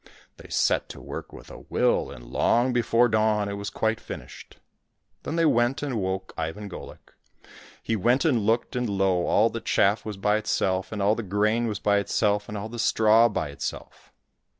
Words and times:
They 0.37 0.49
set 0.49 0.89
to 0.89 0.99
work 0.99 1.31
with 1.31 1.51
a 1.51 1.59
will, 1.59 2.09
and 2.09 2.25
long 2.25 2.73
before 2.73 3.07
dawn 3.07 3.47
it 3.47 3.53
was 3.53 3.69
quite 3.69 3.99
finished. 3.99 4.57
Then 5.21 5.35
they 5.35 5.45
went 5.45 5.83
and 5.83 5.93
awoke 5.93 6.33
Ivan 6.35 6.67
Golik. 6.67 7.13
He 7.83 7.95
went 7.95 8.25
and 8.25 8.39
looked, 8.39 8.75
and 8.75 8.89
lo! 8.89 9.27
all 9.27 9.51
the 9.51 9.61
chaff 9.61 10.03
was 10.03 10.17
by 10.17 10.37
itself, 10.37 10.91
and 10.91 11.03
all 11.03 11.13
the 11.13 11.21
grain 11.21 11.67
was 11.67 11.77
by 11.77 11.99
itself, 11.99 12.49
and 12.49 12.57
all 12.57 12.67
the 12.67 12.79
straw 12.79 13.29
by 13.29 13.49
itself 13.49 14.11